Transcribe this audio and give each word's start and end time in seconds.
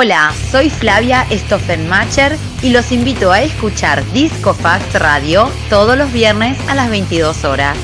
Hola, 0.00 0.32
soy 0.52 0.70
Flavia 0.70 1.26
Stoffenmacher 1.28 2.36
y 2.62 2.70
los 2.70 2.92
invito 2.92 3.32
a 3.32 3.42
escuchar 3.42 4.04
Disco 4.12 4.54
Fact 4.54 4.94
Radio 4.94 5.50
todos 5.68 5.98
los 5.98 6.12
viernes 6.12 6.56
a 6.68 6.76
las 6.76 6.88
22 6.88 7.42
horas. 7.42 7.76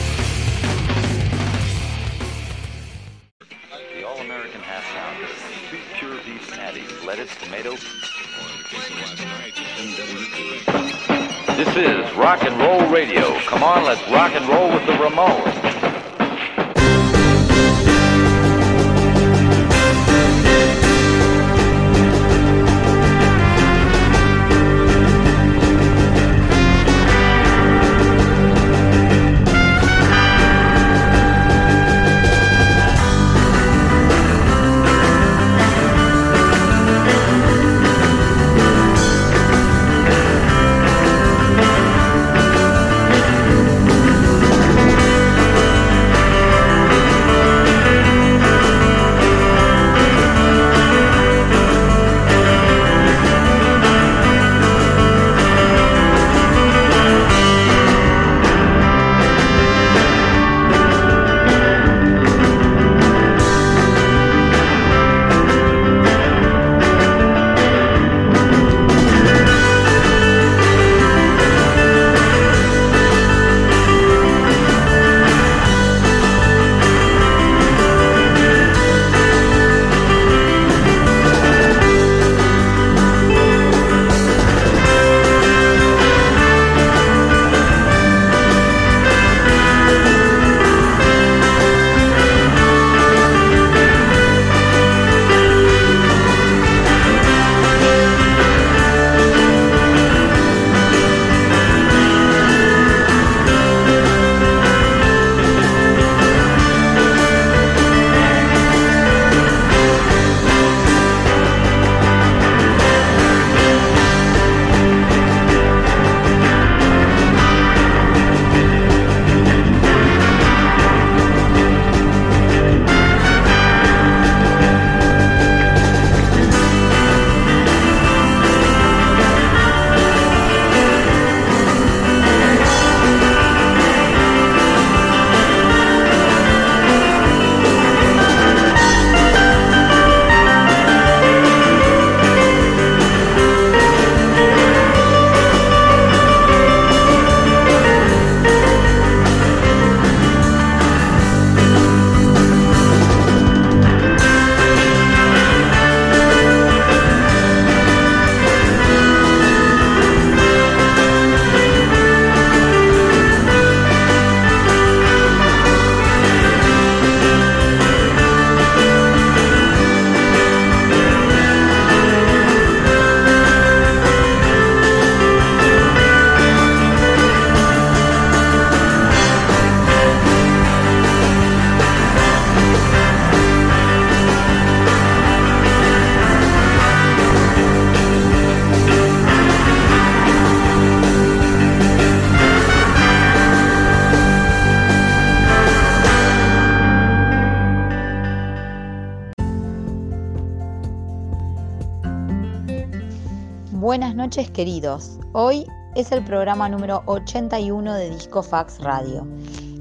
Noches 204.35 204.51
queridos, 204.51 205.21
hoy 205.31 205.65
es 205.95 206.11
el 206.11 206.25
programa 206.25 206.69
número 206.69 207.05
81 207.07 207.95
de 207.95 208.11
Disco 208.11 208.43
Fax 208.43 208.81
Radio. 208.81 209.25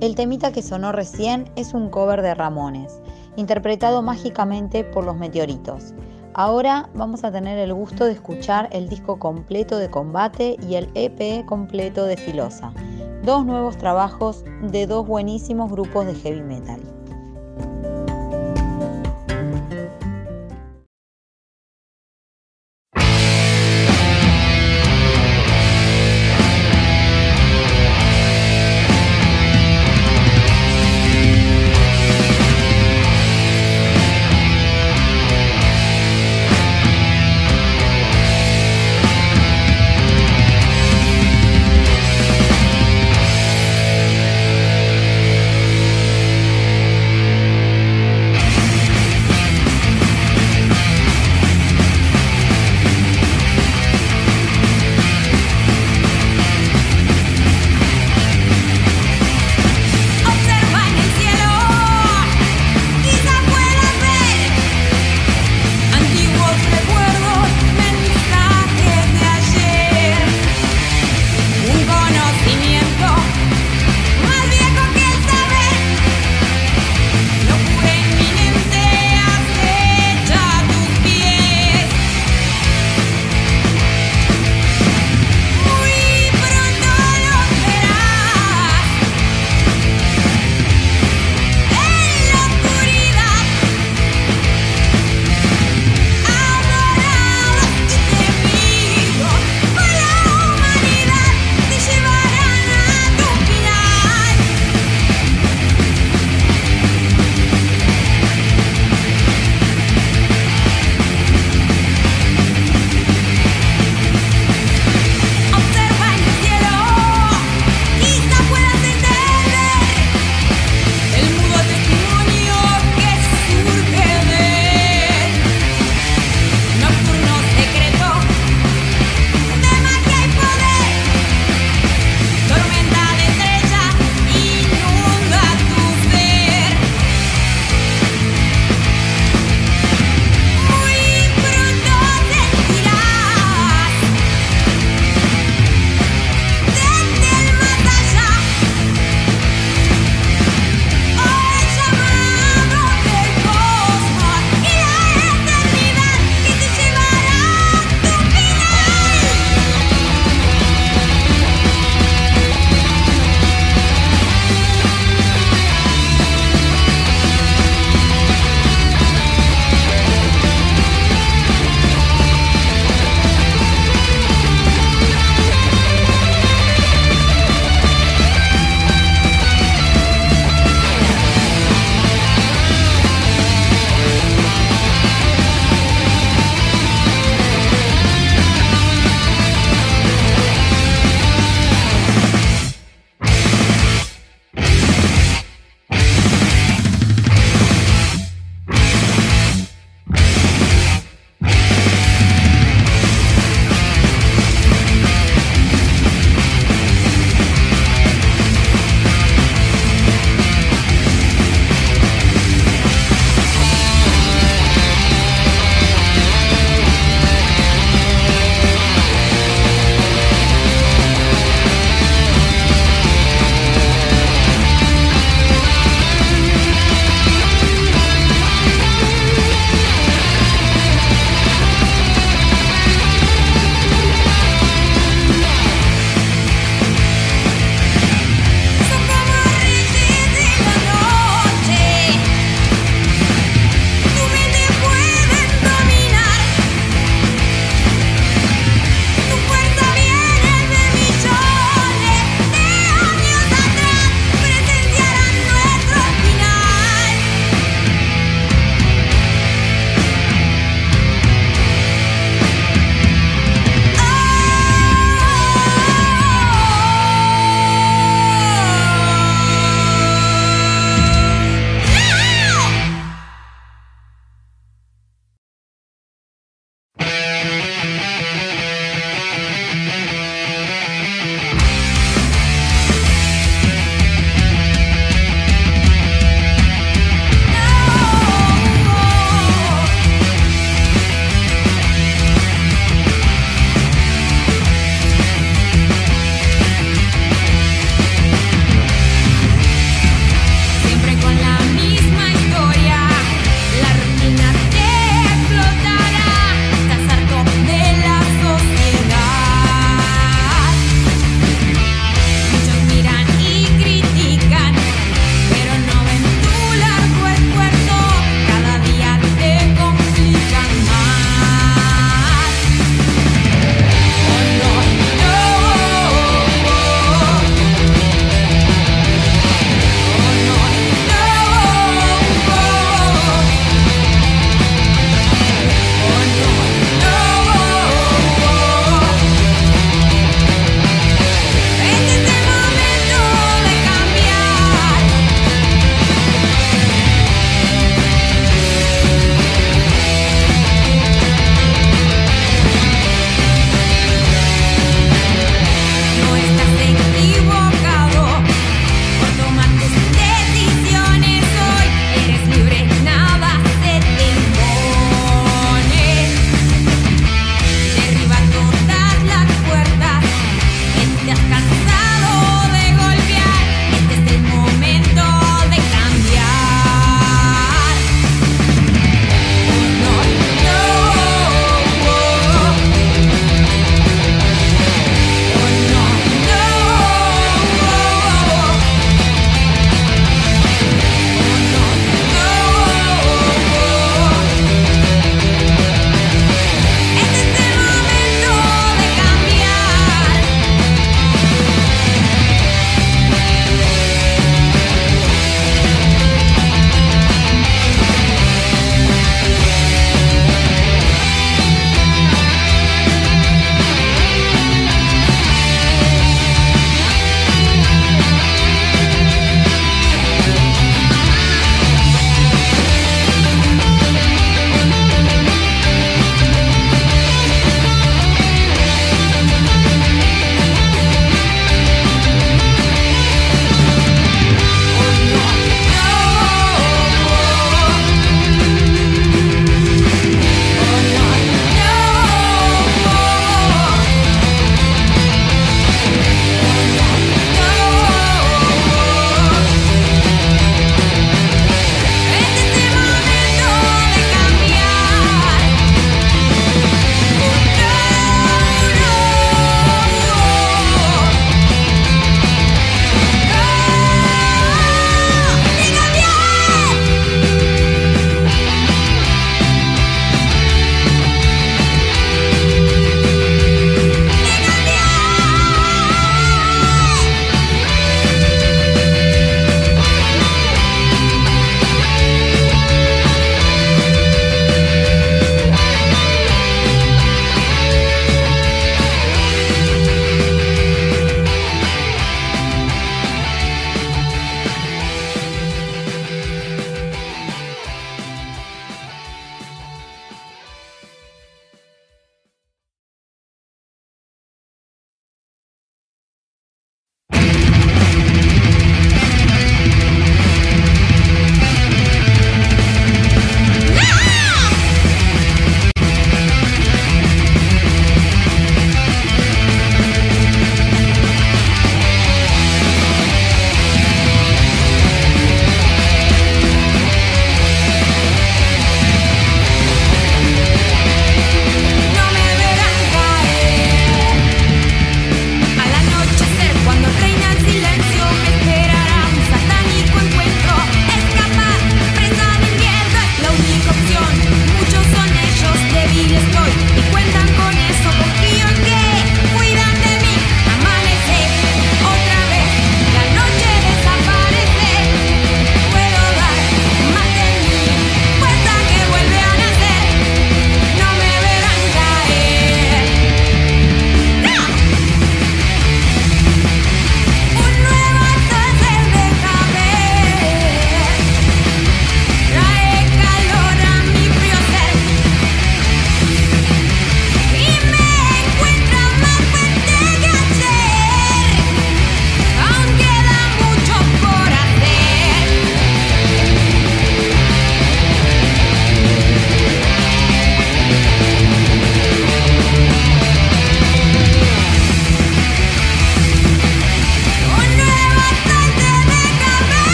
El 0.00 0.14
temita 0.14 0.52
que 0.52 0.62
sonó 0.62 0.90
recién 0.90 1.50
es 1.54 1.74
un 1.74 1.90
cover 1.90 2.22
de 2.22 2.34
Ramones, 2.34 2.98
interpretado 3.36 4.00
mágicamente 4.00 4.84
por 4.84 5.04
los 5.04 5.18
meteoritos. 5.18 5.92
Ahora 6.32 6.88
vamos 6.94 7.24
a 7.24 7.30
tener 7.30 7.58
el 7.58 7.74
gusto 7.74 8.06
de 8.06 8.12
escuchar 8.12 8.70
el 8.72 8.88
disco 8.88 9.18
completo 9.18 9.76
de 9.76 9.90
Combate 9.90 10.56
y 10.66 10.76
el 10.76 10.88
EP 10.94 11.44
completo 11.44 12.06
de 12.06 12.16
Filosa, 12.16 12.72
dos 13.24 13.44
nuevos 13.44 13.76
trabajos 13.76 14.46
de 14.62 14.86
dos 14.86 15.06
buenísimos 15.06 15.70
grupos 15.70 16.06
de 16.06 16.14
heavy 16.14 16.40
metal. 16.40 16.80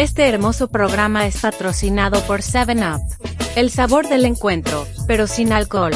Este 0.00 0.26
hermoso 0.26 0.68
programa 0.68 1.26
es 1.26 1.42
patrocinado 1.42 2.22
por 2.22 2.40
7up, 2.40 3.02
el 3.54 3.68
sabor 3.68 4.08
del 4.08 4.24
encuentro, 4.24 4.86
pero 5.06 5.26
sin 5.26 5.52
alcohol, 5.52 5.92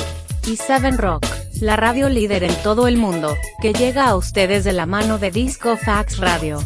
y 0.46 0.56
7 0.56 0.90
Rock, 0.98 1.24
la 1.62 1.76
radio 1.76 2.10
líder 2.10 2.44
en 2.44 2.54
todo 2.62 2.86
el 2.86 2.98
mundo, 2.98 3.34
que 3.62 3.72
llega 3.72 4.06
a 4.06 4.14
ustedes 4.14 4.62
de 4.62 4.74
la 4.74 4.84
mano 4.84 5.16
de 5.16 5.30
Disco 5.30 5.78
Fax 5.78 6.18
Radio. 6.18 6.58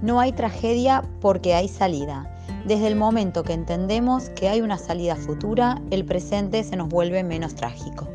No 0.00 0.20
hay 0.20 0.32
tragedia 0.32 1.04
porque 1.20 1.52
hay 1.52 1.68
salida. 1.68 2.34
Desde 2.64 2.86
el 2.86 2.96
momento 2.96 3.42
que 3.42 3.52
entendemos 3.52 4.30
que 4.30 4.48
hay 4.48 4.62
una 4.62 4.78
salida 4.78 5.16
futura, 5.16 5.82
el 5.90 6.06
presente 6.06 6.64
se 6.64 6.76
nos 6.76 6.88
vuelve 6.88 7.22
menos 7.24 7.54
trágico. 7.54 8.08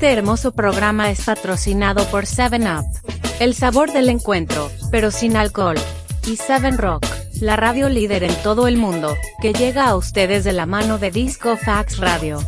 Este 0.00 0.14
hermoso 0.14 0.52
programa 0.52 1.10
es 1.10 1.26
patrocinado 1.26 2.06
por 2.06 2.24
7up, 2.24 2.86
el 3.38 3.54
sabor 3.54 3.92
del 3.92 4.08
encuentro, 4.08 4.70
pero 4.90 5.10
sin 5.10 5.36
alcohol, 5.36 5.76
y 6.26 6.36
7 6.36 6.70
Rock, 6.78 7.04
la 7.42 7.56
radio 7.56 7.90
líder 7.90 8.24
en 8.24 8.34
todo 8.36 8.66
el 8.66 8.78
mundo, 8.78 9.14
que 9.42 9.52
llega 9.52 9.86
a 9.86 9.96
ustedes 9.96 10.42
de 10.42 10.54
la 10.54 10.64
mano 10.64 10.96
de 10.96 11.10
Disco 11.10 11.58
Fax 11.58 11.98
Radio. 11.98 12.42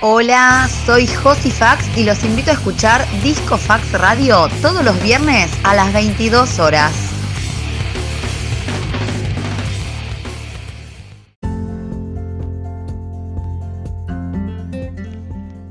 Hola, 0.00 0.68
soy 0.84 1.06
Josi 1.06 1.52
Fax 1.52 1.96
y 1.96 2.02
los 2.02 2.24
invito 2.24 2.50
a 2.50 2.54
escuchar 2.54 3.06
Disco 3.22 3.56
Fax 3.56 3.92
Radio 3.92 4.48
todos 4.60 4.84
los 4.84 5.00
viernes 5.00 5.48
a 5.62 5.76
las 5.76 5.92
22 5.92 6.58
horas. 6.58 7.09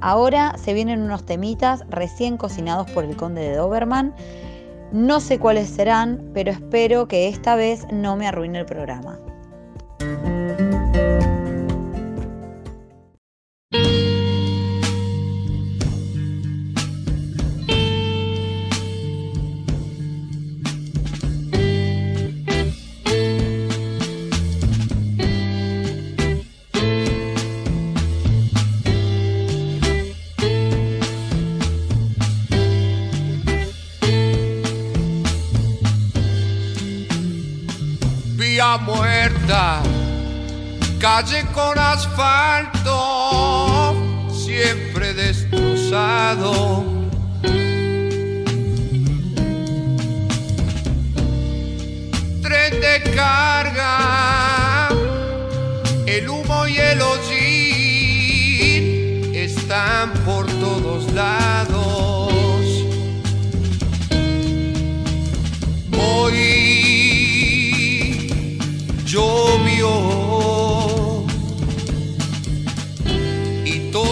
Ahora 0.01 0.55
se 0.57 0.73
vienen 0.73 1.01
unos 1.01 1.25
temitas 1.25 1.83
recién 1.89 2.37
cocinados 2.37 2.89
por 2.91 3.03
el 3.03 3.15
conde 3.15 3.41
de 3.41 3.55
Doberman. 3.55 4.13
No 4.91 5.19
sé 5.19 5.39
cuáles 5.39 5.69
serán, 5.69 6.31
pero 6.33 6.51
espero 6.51 7.07
que 7.07 7.27
esta 7.27 7.55
vez 7.55 7.85
no 7.91 8.15
me 8.15 8.27
arruine 8.27 8.59
el 8.59 8.65
programa. 8.65 9.19
Vía 38.51 38.77
muerta, 38.77 39.83
calle 40.99 41.45
con 41.53 41.77
asfalto, 41.77 42.89
siempre 44.33 45.13
destrozado. 45.13 46.83
Tren 52.41 52.81
de 52.81 53.03
carga, 53.15 54.89
el 56.07 56.27
humo 56.27 56.67
y 56.67 56.77
el 56.77 56.99
hollín 57.03 58.15
están 59.35 60.11
por 60.25 60.47
todos 60.47 61.13
lados. 61.13 61.78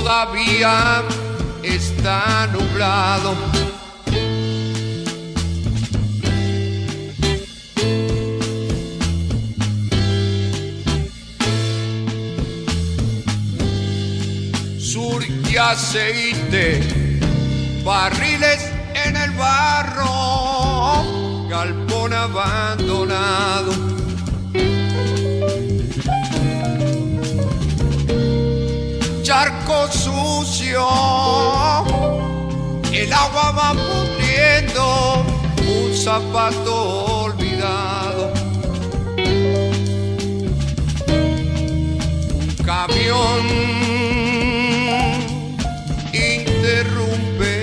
Todavía 0.08 1.03
está 1.64 2.47
nublado. 2.53 3.36
Sur 14.80 15.26
y 15.26 15.58
aceite, 15.58 17.20
barriles 17.84 18.72
en 18.93 19.18
el 19.18 19.32
barro, 19.32 21.03
galpón 21.49 22.14
abandonado. 22.14 23.86
El 32.93 33.11
agua 33.11 33.51
va 33.51 33.73
pudriendo, 33.73 35.25
un 35.67 35.95
zapato 35.95 36.75
olvidado. 37.23 38.32
Un 41.07 42.55
camión 42.63 43.41
interrumpe 46.13 47.53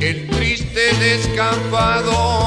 el 0.00 0.28
triste 0.30 0.92
descampado. 0.98 2.41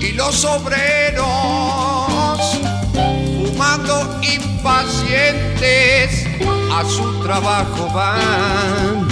Y 0.00 0.12
los 0.12 0.44
obreros, 0.44 1.26
fumando 3.36 4.20
impacientes, 4.22 6.24
a 6.72 6.84
su 6.84 7.20
trabajo 7.20 7.88
van. 7.92 9.08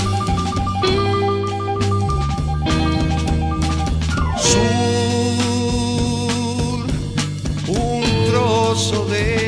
Sur, 4.38 4.62
un 7.66 8.04
trozo 8.30 9.06
de 9.06 9.45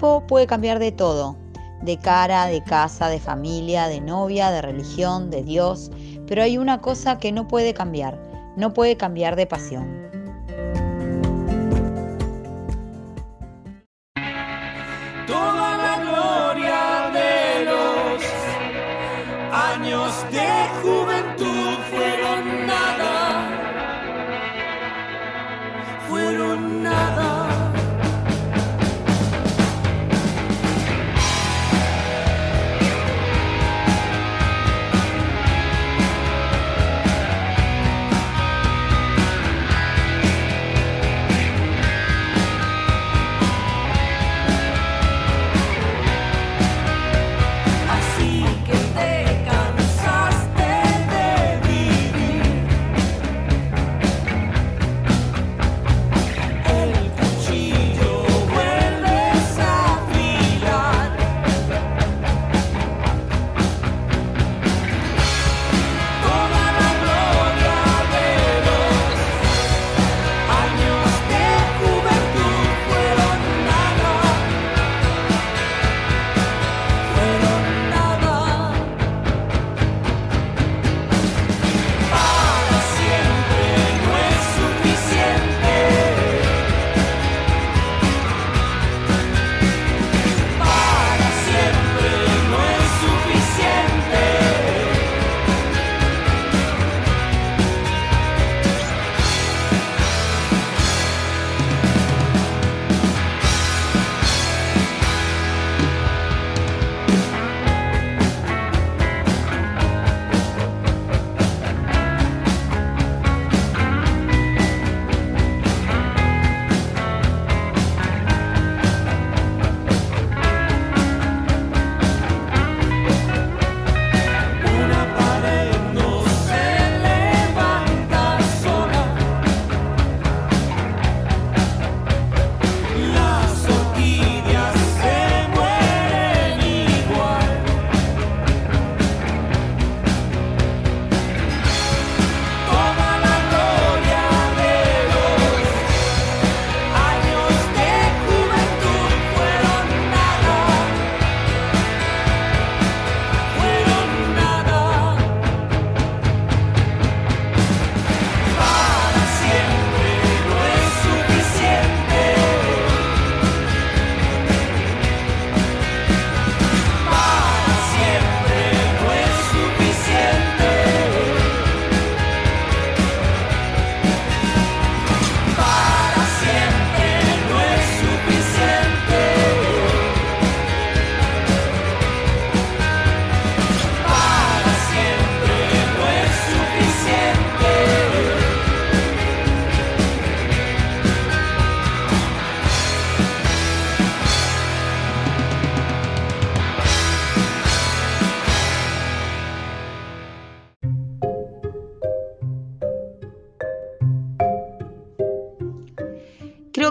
puede 0.00 0.46
cambiar 0.46 0.78
de 0.78 0.92
todo, 0.92 1.36
de 1.82 1.98
cara, 1.98 2.46
de 2.46 2.62
casa, 2.62 3.08
de 3.08 3.20
familia, 3.20 3.86
de 3.86 4.00
novia, 4.00 4.50
de 4.50 4.62
religión, 4.62 5.30
de 5.30 5.42
Dios, 5.42 5.90
pero 6.26 6.42
hay 6.42 6.58
una 6.58 6.80
cosa 6.80 7.18
que 7.18 7.32
no 7.32 7.46
puede 7.46 7.74
cambiar, 7.74 8.18
no 8.56 8.72
puede 8.72 8.96
cambiar 8.96 9.36
de 9.36 9.46
pasión. 9.46 10.09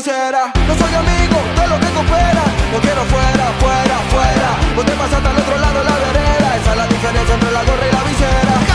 No 0.00 0.06
soy 0.06 0.94
amigo 0.94 1.36
de 1.60 1.68
lo 1.68 1.78
que 1.78 1.86
coopera. 1.92 2.42
No 2.72 2.80
quiero 2.80 3.04
fuera, 3.04 3.52
fuera, 3.60 3.98
fuera. 4.08 4.56
Vos 4.74 4.86
te 4.86 4.92
pasaste 4.92 5.28
al 5.28 5.36
otro 5.36 5.58
lado 5.58 5.78
de 5.78 5.84
la 5.84 5.96
vereda. 5.96 6.56
Esa 6.56 6.70
es 6.70 6.76
la 6.78 6.86
diferencia 6.86 7.34
entre 7.34 7.50
la 7.50 7.62
gorra 7.64 7.86
y 7.86 7.92
la 7.92 8.02
visera. 8.04 8.69